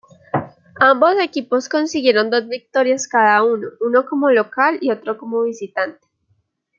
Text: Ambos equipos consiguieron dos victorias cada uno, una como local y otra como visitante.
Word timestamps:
Ambos 0.79 1.19
equipos 1.21 1.69
consiguieron 1.69 2.31
dos 2.31 2.47
victorias 2.47 3.07
cada 3.07 3.43
uno, 3.43 3.67
una 3.81 4.03
como 4.03 4.31
local 4.31 4.79
y 4.81 4.89
otra 4.89 5.15
como 5.15 5.43
visitante. 5.43 6.03